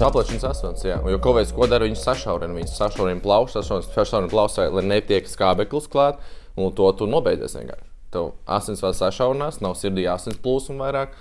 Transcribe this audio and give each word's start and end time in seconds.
Aplēšanas 0.00 0.44
asins, 0.48 0.84
jā. 0.86 0.96
Jo 1.12 1.18
Covid 1.20 1.50
ko 1.52 1.66
dara, 1.68 1.84
viņš 1.84 2.00
sašaurina, 2.00 2.54
viņš 2.56 2.72
sašaurina 2.72 3.20
plaušas, 3.20 3.68
sašaurina 3.92 4.30
plausai, 4.32 4.70
lai 4.72 4.84
netiek 4.86 5.28
skābeklis 5.28 5.90
klāt, 5.92 6.22
un 6.56 6.72
to 6.76 6.86
tu 6.96 7.08
nobeidzies 7.10 7.58
vienkārši. 7.58 7.88
Tev 8.14 8.32
asinsvadi 8.50 8.98
sašaurinās, 8.98 9.60
nav 9.62 9.76
sirdī 9.78 10.06
asins 10.10 10.40
plūsma 10.40 10.80
vairāk, 10.86 11.12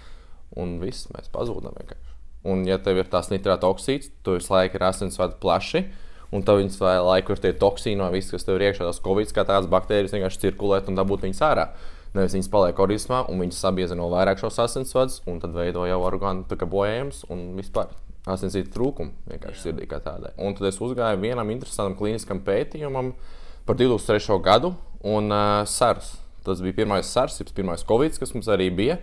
un 0.57 0.77
viss 0.81 1.09
mēs 1.11 1.27
pazūdam 1.33 1.75
vienkārši. 1.75 2.15
Un, 2.49 2.63
ja 2.69 2.79
tev 2.79 3.01
ir 3.01 3.11
tās 3.11 3.27
nitrāta 3.33 3.67
oksīds, 3.67 4.13
tu 4.23 4.37
visu 4.37 4.53
laiku 4.53 4.79
ir 4.79 4.87
asinsvadi 4.87 5.35
plaši, 5.43 5.83
un 6.31 6.45
tev 6.47 6.63
vai 6.79 6.95
laiku 7.03 7.35
ir 7.35 7.43
tie 7.43 7.51
toksīni 7.51 7.99
vai 7.99 8.13
viss, 8.15 8.31
kas 8.31 8.47
tev 8.47 8.57
ir 8.57 8.69
iekšā, 8.69 8.87
tas 8.87 9.03
covid, 9.03 9.35
kā 9.35 9.43
tādas 9.43 9.69
baktērijas 9.69 10.15
vienkārši 10.15 10.45
cirkulēt 10.47 10.87
un 10.87 10.97
dabūt 10.97 11.27
viņas 11.27 11.47
ārā. 11.51 11.71
Nevis 12.15 12.33
viņas 12.33 12.49
paliek 12.49 12.79
organismā, 12.79 13.25
un 13.29 13.43
viņas 13.43 13.59
sabiezina 13.59 14.01
vēl 14.01 14.15
vairāk 14.15 14.39
šos 14.41 14.63
asinsvadus, 14.63 15.19
un 15.29 15.43
tad 15.43 15.53
veido 15.53 15.83
jau 15.85 15.99
orgānu 16.07 16.47
bojājumus 16.47 17.27
un 17.29 17.51
vispār 17.59 17.91
asinsīta 18.27 18.73
trūkumu 18.73 19.29
vienkārši 19.29 19.63
sirdī 19.63 19.87
kā 19.89 20.01
tādai. 20.03 20.33
Un 20.41 20.57
tad 20.57 20.69
es 20.71 20.79
uzgāju 20.83 21.21
vienam 21.21 21.53
interesantam 21.53 21.97
klīniskam 21.99 22.41
pētījumam 22.45 23.13
par 23.67 23.79
2003. 23.79 24.39
gadu 24.43 24.73
un 25.05 25.31
uh, 25.31 25.63
SARS. 25.69 26.17
Tas 26.45 26.61
bija 26.63 26.81
pirmais 26.81 27.07
SARS, 27.07 27.41
pirmais 27.55 27.83
Covid, 27.87 28.15
kas 28.19 28.33
mums 28.35 28.49
arī 28.51 28.69
bija. 28.73 28.99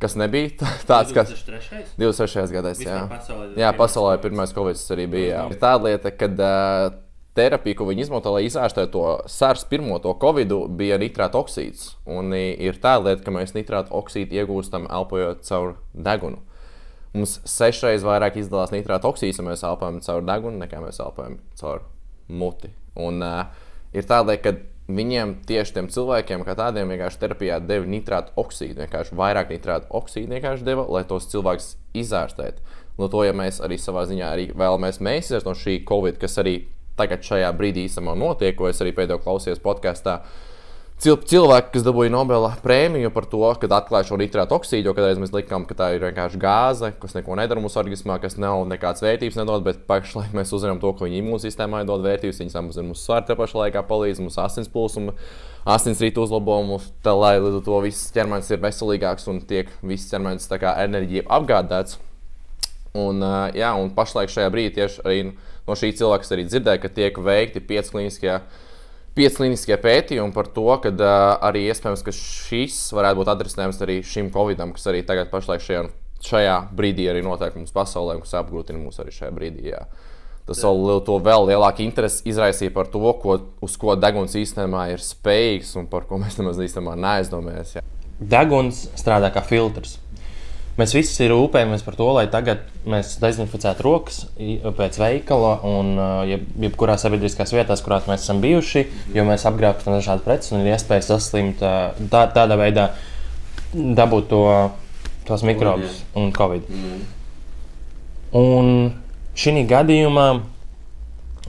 Kas 0.00 0.16
nebija 0.18 0.50
tāds, 0.90 1.14
kas 1.16 1.32
23. 1.32 1.94
23. 1.96 2.46
gadā. 2.52 2.74
Jā, 2.82 3.00
pasaulē 3.10 3.48
jā 3.56 3.72
pasaulē 3.78 4.18
pirmais 4.20 4.52
Covid 4.56 4.82
arī 4.96 5.06
bija. 5.14 5.46
Jā. 5.46 5.58
Tāda 5.62 5.90
lieta, 5.90 6.12
ka 6.12 6.28
uh, 6.34 6.98
terapija, 7.36 7.78
ko 7.78 7.86
viņi 7.90 8.06
izmanto, 8.06 8.32
lai 8.32 8.46
izārstētu 8.48 8.92
to 8.92 9.04
SARS 9.30 9.64
pirmo 9.70 9.98
to 10.04 10.12
Covid, 10.20 10.52
bija 10.76 10.98
nitrāta 11.00 11.40
oksīds. 11.40 11.94
Un 12.08 12.34
ir 12.36 12.80
tāda 12.82 13.10
lieta, 13.10 13.24
ka 13.24 13.34
mēs 13.34 13.56
nitrāta 13.56 13.94
oksīdu 13.96 14.40
iegūstam 14.40 14.88
elpojot 14.88 15.44
caur 15.48 15.76
degunu. 15.92 16.42
Mums 17.16 17.38
sešreiz 17.48 18.04
vairāk 18.04 18.36
izdalās 18.40 18.72
nitrāta 18.74 19.08
oksīds, 19.08 19.40
ja 19.40 19.44
mēs 19.46 19.64
elpojam 19.64 20.02
caur 20.04 20.24
degunu, 20.26 20.60
nekā 20.60 20.82
mēs 20.82 21.00
elpojam 21.00 21.38
caur 21.56 21.84
muti. 22.28 22.68
Un 23.00 23.22
uh, 23.24 23.46
ir 23.96 24.04
tāda, 24.08 24.36
ka 24.42 24.52
viņiem 24.92 25.38
tieši 25.48 25.78
tiem 25.78 25.88
cilvēkiem, 25.92 26.44
kā 26.46 26.54
tādiem, 26.58 26.92
vienkārši 26.92 27.22
terapijā 27.22 27.58
deva 27.64 27.88
nitrāta 27.90 28.34
oksīdu, 28.38 28.82
vienkārši 28.84 29.16
vairāk 29.18 29.54
nitrāta 29.54 29.88
oksīdu 29.96 30.36
vienkārši 30.36 30.66
deva, 30.66 30.84
lai 30.92 31.02
tos 31.08 31.28
cilvēkus 31.32 31.72
izārstētu. 31.96 32.76
No 33.00 33.08
to, 33.12 33.24
ja 33.26 33.34
mēs 33.36 33.62
arī 33.64 33.80
savā 33.80 34.06
ziņā 34.08 34.28
arī 34.32 34.50
vēlamies 34.56 35.00
mēs 35.04 35.30
izdarīt 35.30 35.48
no 35.48 35.56
šī 35.56 35.78
Covid, 35.88 36.20
kas 36.20 36.38
arī 36.42 36.58
tagad 36.96 37.24
šajā 37.26 37.48
brīdī 37.56 37.88
īstenībā 37.88 38.14
notiek, 38.16 38.56
ko 38.56 38.70
es 38.70 38.80
arī 38.84 38.94
pēdējo 38.96 39.24
klausījos 39.24 39.64
podkāstā. 39.64 40.20
Uh, 40.20 40.55
cilvēki, 41.28 41.74
kas 41.74 41.82
dabūja 41.84 42.08
Nobela 42.08 42.54
prēmiju 42.64 43.10
par 43.12 43.26
to, 43.28 43.42
kad 43.60 43.72
atklāja 43.76 44.06
šo 44.08 44.16
nitrātu 44.16 44.56
oksīdu, 44.56 44.88
jo 44.88 44.94
kādreiz 44.96 45.18
mēs 45.20 45.34
likām, 45.34 45.66
ka 45.68 45.76
tā 45.76 45.90
ir 45.92 46.06
vienkārši 46.06 46.40
gāze, 46.40 46.88
kas 47.02 47.12
neko 47.18 47.36
nedara 47.36 47.60
mūsu 47.60 47.76
organismā, 47.82 48.16
kas 48.22 48.38
nav 48.40 48.62
nekādas 48.70 49.04
vērtības 49.04 49.36
nedod, 49.36 49.66
bet 49.66 49.82
pašlaik 49.90 50.32
mēs 50.36 50.54
uzzinām 50.56 50.80
to, 50.80 50.94
ka 50.96 51.04
viņa 51.04 51.20
imūnsistēmai 51.20 51.84
dod 51.84 52.00
vērtības, 52.06 52.40
viņa 52.40 52.56
samazina 52.56 52.88
mūsu 52.88 53.04
svaru, 53.04 53.28
te 53.28 53.36
pašā 53.36 53.60
laikā 53.60 53.84
palīdz 53.92 54.24
mūsu 54.24 54.40
asins 54.40 54.72
plūsmu, 54.72 55.12
asinsrītu 55.76 56.24
uzlabojumu, 56.24 56.80
tā, 57.04 57.12
lai 57.12 57.36
līdz 57.44 57.60
ar 57.60 57.68
to 57.68 57.84
viss 57.84 58.10
ķermenis 58.16 58.52
ir 58.56 58.64
veselīgāks 58.64 59.28
un 59.28 59.44
tiek 59.44 59.68
viss 59.84 60.08
ķermenis 60.08 60.48
enerģija 60.48 61.28
apgādāts. 61.28 62.00
Un, 62.96 63.20
jā, 63.52 63.76
un 63.76 63.92
pašlaik 63.92 64.32
šajā 64.32 64.48
brīdī 64.48 64.78
tieši 64.78 65.02
arī 65.04 65.24
no 65.66 65.76
šī 65.76 65.92
cilvēka 65.98 66.32
arī 66.32 66.46
dzirdēja, 66.48 66.80
ka 66.80 66.88
tiek 66.88 67.20
veikti 67.20 67.60
pieci 67.60 67.92
klīniskie 67.92 68.38
pieci 68.40 68.64
kliniskie 69.38 69.76
pētījumi 69.80 70.34
par 70.36 70.50
to, 70.52 70.66
ka 70.82 70.92
uh, 70.92 71.12
arī 71.48 71.66
iespējams, 71.70 72.02
ka 72.04 72.12
šis 72.14 72.76
varētu 72.96 73.22
būt 73.22 73.30
atrisinājums 73.32 73.80
arī 73.86 74.00
šim 74.04 74.28
covidam, 74.34 74.74
kas 74.76 74.84
arī 74.92 75.00
tagad 75.08 75.30
pašlaik 75.32 75.64
šajā, 75.64 75.86
šajā 76.26 76.58
brīdī 76.76 77.08
arī 77.08 77.24
notiek 77.24 77.56
mums 77.56 77.72
pasaulē, 77.74 78.18
un 78.18 78.26
kas 78.26 78.36
apgrūtina 78.42 78.82
mūs 78.82 79.00
arī 79.00 79.14
šajā 79.16 79.32
brīdī. 79.36 79.70
Jā. 79.72 79.86
Tas 80.46 80.60
vēl, 80.62 81.00
to 81.02 81.16
vēl 81.26 81.48
lielāku 81.48 81.82
interesi 81.82 82.22
izraisīja 82.30 82.74
par 82.76 82.86
to, 82.92 83.02
ko, 83.22 83.40
uz 83.66 83.74
ko 83.80 83.96
deguns 83.98 84.36
īstenībā 84.38 84.84
ir 84.92 85.02
spējīgs 85.02 85.72
un 85.80 85.88
par 85.90 86.06
ko 86.06 86.20
mēs 86.22 86.38
nemaz 86.38 86.60
īstenībā 86.62 86.94
neaizdomājamies. 87.02 87.80
Deguns 88.20 88.84
strādā 88.96 89.32
kā 89.34 89.42
filtrs. 89.44 89.96
Mēs 90.76 90.92
visi 90.92 91.24
rūpējamies 91.30 91.84
par 91.86 91.94
to, 91.96 92.06
lai 92.12 92.26
tagad 92.28 92.66
mēs 92.84 93.14
dezinficētu 93.22 93.84
rokas 93.86 94.18
pēc 94.36 94.98
veikala 95.00 95.54
un 95.64 95.94
jeb, 96.28 96.42
jebkurā 96.66 96.98
sabiedriskās 97.00 97.54
vietās, 97.56 97.80
kurās 97.84 98.08
mēs 98.10 98.26
esam 98.26 98.42
bijuši, 98.44 98.84
jo 99.16 99.24
mēs 99.24 99.46
apgrābstam 99.48 99.96
dažādas 99.96 100.26
preces 100.26 100.52
un 100.52 100.60
ir 100.60 100.74
iespēja 100.74 101.06
saslimt 101.08 101.64
tā, 101.64 102.26
tādā 102.36 102.60
veidā, 102.60 102.90
dabūt 103.72 104.28
to, 104.34 104.42
tos 105.24 105.46
mikrobus 105.48 106.02
un 106.16 106.28
covid. 106.36 106.68
Mm. 106.68 107.00
Un 108.36 108.70
šī 109.38 109.64
gadījumā 109.70 110.28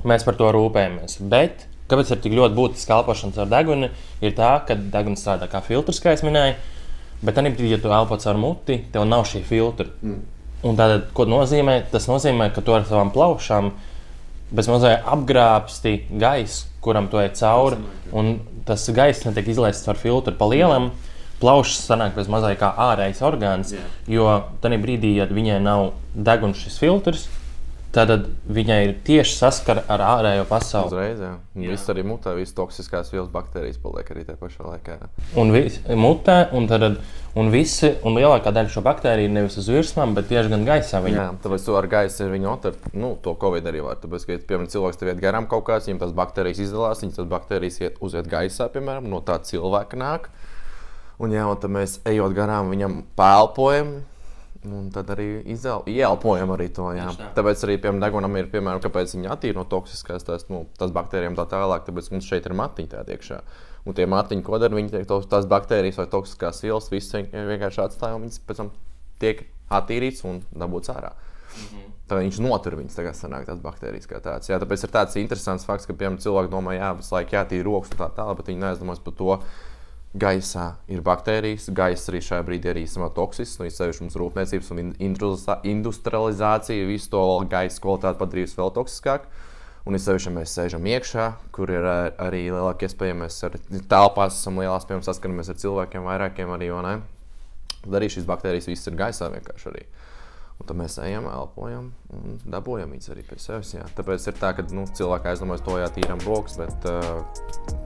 mēs 0.07 0.23
par 0.23 0.39
to 0.39 0.53
rūpējamies. 0.55 1.19
Bet 1.27 1.67
kāpēc 1.91 2.11
ir 2.11 2.23
tik 2.23 2.35
ļoti 2.37 2.57
būtiski 2.57 2.95
elpošanas 2.95 3.43
ar 3.43 3.51
deguni, 3.51 3.91
ir 4.23 4.35
tā, 4.37 4.55
ka 4.67 4.75
deguns 4.77 5.23
strādā 5.23 5.47
kā 5.51 5.61
filtrs, 5.65 6.01
kā 6.03 6.15
jau 6.15 6.27
minēju. 6.27 6.57
Bet 7.21 7.37
tad, 7.37 7.47
ja 7.47 7.77
tu 7.81 7.91
elpo 7.93 8.17
caur 8.21 8.37
muti, 8.37 8.81
tev 8.93 9.05
nav 9.09 9.25
šī 9.29 9.41
filtra. 9.47 9.89
Mm. 10.03 10.19
Un 10.67 10.77
tātad, 10.77 11.09
ko 11.17 11.25
nozīmē? 11.29 11.79
Tas 11.91 12.07
nozīmē, 12.09 12.51
ka 12.53 12.61
tu 12.65 12.73
ar 12.73 12.85
savām 12.85 13.11
plaušām 13.13 13.71
bezmazliet 14.57 15.05
apgrābsti 15.05 15.95
gaisu, 16.21 16.67
kuram 16.85 17.09
tu 17.11 17.19
ej 17.21 17.33
cauri. 17.39 17.81
Un 18.15 18.37
tas 18.67 18.85
gaiss 18.93 19.25
netiek 19.27 19.49
izlaists 19.53 19.89
ar 19.89 19.99
filtru 19.99 20.35
pa 20.37 20.49
lielam. 20.49 20.91
Mm. 20.91 21.13
Plaušas 21.37 21.83
sanāk 21.85 22.15
bez 22.17 22.29
mazliet 22.33 22.57
kā 22.57 22.71
ārējais 22.81 23.19
orgāns, 23.21 23.73
yeah. 23.75 23.89
jo 24.09 24.25
tajā 24.63 24.79
brīdī, 24.81 25.11
ja 25.19 25.27
viņai 25.29 25.59
nav 25.61 25.91
deguns 26.15 26.63
šis 26.63 26.79
filtrs, 26.81 27.27
Tad 27.97 28.27
viņai 28.53 28.75
ir 28.85 28.91
tieši 29.07 29.31
saskara 29.39 29.81
ar 29.89 30.01
ārējo 30.05 30.43
pasauli. 30.45 30.91
Uzreiz, 30.91 31.21
jā. 31.23 31.31
jā. 31.57 31.69
Viss 31.71 31.89
arī 31.89 32.03
mutē, 32.05 32.35
visas 32.37 32.53
toksiskās 32.53 33.07
vielas, 33.09 33.31
baktērijas 33.33 33.79
paliek 33.81 34.11
arī 34.13 34.25
tajā 34.27 34.37
pašā 34.37 34.65
laikā. 34.67 34.97
Jā. 34.99 35.07
Un 35.41 35.53
viss 35.55 35.79
mutē, 35.97 36.35
un, 36.53 36.67
tad, 36.69 36.85
un, 37.33 37.49
visi, 37.49 37.89
un 38.05 38.19
lielākā 38.19 38.53
daļa 38.53 38.69
šo 38.75 38.83
baktēriju 38.85 39.31
nevis 39.33 39.57
uz 39.57 39.69
virsmām, 39.73 40.13
bet 40.13 40.29
tieši 40.29 40.51
gan 40.51 40.65
gaisā. 40.67 41.01
Viņa. 41.01 41.17
Jā, 41.17 41.31
tāpēc 41.41 41.65
tu 41.65 41.77
ar 41.79 41.87
gaisu 41.89 42.27
viņu 42.29 42.51
otrīt, 42.51 42.85
nu, 42.93 43.15
to 43.23 43.33
covid 43.41 43.69
arī 43.71 43.81
var. 43.87 43.97
Tāpēc, 44.03 44.27
ka, 44.27 44.37
piemēram, 44.51 44.69
cilvēks 44.75 45.01
tev 45.01 45.09
iet 45.09 45.23
garām 45.23 45.47
kaut 45.49 45.65
kāds, 45.71 45.89
viņam 45.89 46.03
tas 46.03 46.13
baktērijas 46.19 46.61
izdalās, 46.67 47.01
viņas 47.01 47.17
tas 47.17 47.31
baktērijas 47.31 47.81
iet 47.81 47.97
uziet 48.05 48.29
gaisā, 48.29 48.69
piemēram, 48.75 49.09
no 49.09 49.23
tā 49.25 49.39
cilvēka 49.47 49.97
nāk. 49.97 50.29
Un, 51.17 51.33
jā, 51.33 51.47
un 51.49 51.57
tad 51.57 51.73
mēs 51.73 51.97
ejot 52.05 52.37
garām, 52.37 52.69
viņam 52.69 52.99
pēlpojam 53.17 53.95
Un 54.65 54.87
tad 54.93 55.11
arī 55.13 55.43
ielpojam 55.45 56.51
arī 56.55 56.67
to. 56.73 56.87
Jā. 56.97 57.11
Tāpēc 57.35 57.63
arī 57.67 57.77
piemēram, 57.83 58.01
degunam 58.01 58.37
ir, 58.39 58.49
piemēram, 58.51 58.81
kāpēc 58.81 59.13
viņi 59.15 59.29
attīra 59.33 59.59
no 59.59 59.65
toksiskās 59.69 60.25
tās, 60.25 60.47
nu, 60.49 60.63
tās 60.79 60.93
baktērijām 60.95 61.37
tā 61.37 61.45
tālāk. 61.51 61.85
Tāpēc 61.85 62.09
mums 62.13 62.29
šeit 62.29 62.47
ir 62.49 62.55
matiņi 62.57 62.91
tādā 62.95 63.15
iekšā. 63.15 63.41
Un 63.87 63.95
tie 63.95 64.07
matiņi, 64.09 64.43
ko 64.43 64.59
dara, 64.59 64.75
viņi 64.75 64.93
tiek 64.95 65.05
tās 65.07 65.47
baktērijas 65.47 66.01
vai 66.01 66.07
toksiskās 66.11 66.63
vielas, 66.65 66.89
visas 66.91 67.29
vienkārši 67.31 67.83
atstāja 67.85 68.17
un 68.17 68.25
viņas 68.25 68.41
pēc 68.47 68.63
tam 68.63 68.73
tiek 69.21 69.45
attīrītas 69.77 70.25
un 70.27 70.41
dabūtas 70.51 70.95
ārā. 70.95 71.13
Mm 71.13 71.63
-hmm. 71.63 71.93
Tad 72.07 72.21
viņš 72.23 72.39
notur 72.43 72.75
viņas, 72.75 72.95
tagad 72.95 73.15
sanāk 73.15 73.45
tās 73.45 73.59
baktērijas 73.59 74.07
kā 74.07 74.19
tādas. 74.23 74.49
Jā, 74.49 74.59
tāpēc 74.59 74.83
ir 74.83 74.91
tāds 74.91 75.15
interesants 75.19 75.65
fakts, 75.65 75.85
ka, 75.85 75.93
piemēram, 75.93 76.19
cilvēki 76.23 76.51
domā, 76.51 76.75
jā, 76.77 76.91
visu 76.97 77.15
laiku 77.15 77.35
jātīra 77.35 77.63
rokas 77.63 77.91
un 77.91 77.97
tā 77.97 78.09
tālāk, 78.15 78.37
bet 78.37 78.47
viņi 78.47 78.59
neaizdomās 78.59 78.99
par 78.99 79.13
to 79.13 79.39
gaisā 80.19 80.67
ir 80.91 81.01
baktērijas. 81.05 81.69
Gaisa 81.75 82.11
arī 82.11 82.21
šajā 82.25 82.45
brīdī 82.47 82.71
ir 82.71 82.81
īstenībā 82.83 83.09
toksisks. 83.15 83.59
Nu, 83.59 83.67
Īpaši 83.69 84.03
mums 84.03 84.17
rūpniecības 84.19 84.71
un 84.73 84.93
industrializācija 85.73 86.87
visu 86.89 87.11
to 87.13 87.23
gaisa 87.51 87.83
kvalitāti 87.83 88.21
padarījusi 88.21 88.59
vēl 88.59 88.73
toksiskāku. 88.77 89.45
Un 89.87 89.95
es 89.95 90.03
sevišķi 90.03 90.33
mēs 90.35 90.51
sēžam 90.57 90.87
iekšā, 90.91 91.27
kur 91.55 91.71
ir 91.71 91.85
arī 91.87 92.41
lielāka 92.49 92.89
iespēja, 92.89 93.13
ja 93.13 93.19
mēs 93.21 93.37
ar 93.47 93.53
telpās 93.87 94.35
esam 94.35 94.59
lielās, 94.59 94.83
piemēram, 94.83 95.05
saskaramies 95.05 95.51
ar 95.53 95.61
cilvēkiem 95.61 96.09
vairākiem 96.09 96.51
arī. 96.57 96.67
Tad 97.77 97.95
arī 97.95 98.09
šīs 98.11 98.27
baktērijas 98.27 98.67
viss 98.67 98.89
ir 98.89 98.97
gaisā 98.99 99.29
vienkārši 99.31 99.69
arī. 99.71 99.85
Un 100.57 100.65
tad 100.65 100.77
mēs 100.79 100.95
ejam, 101.05 101.27
elpojam 101.29 101.91
un 102.17 102.37
dabūjam 102.49 102.95
viņas 102.95 103.11
arī 103.13 103.23
pie 103.27 103.37
sevis. 103.41 103.75
Jā. 103.75 103.85
Tāpēc 103.97 104.25
ir 104.31 104.37
tā, 104.39 104.51
ka 104.57 104.65
nu, 104.73 104.87
cilvēki 104.97 105.29
aizdomājas 105.31 105.65
to, 105.67 105.77
ja 105.77 105.89
tīram 105.93 106.21
rokas, 106.25 106.57
bet 106.57 106.87
uh, 106.89 107.21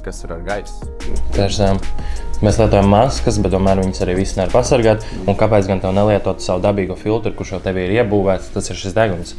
kas 0.05 0.23
ir 0.23 0.35
ar 0.37 0.45
gaisu? 0.47 0.91
Tiešām. 1.35 1.81
Mēs 2.41 2.61
lietojam 2.61 2.87
maskas, 2.93 3.41
bet 3.43 3.53
tomēr 3.53 3.83
viņas 3.83 4.05
arī 4.07 4.21
viss 4.21 4.39
nevar 4.39 4.55
pasargāt. 4.55 5.03
Un 5.27 5.37
kāpēc 5.37 5.67
gan 5.69 5.83
nelietot 5.99 6.39
savu 6.43 6.63
dabīgo 6.63 6.95
filtru, 6.99 7.35
kurš 7.35 7.57
jau 7.57 7.65
tev 7.67 7.83
ir 7.83 7.99
iebūvēts, 7.99 8.53
tas 8.55 8.71
ir 8.71 8.79
šis 8.79 8.95
deguns? 8.97 9.35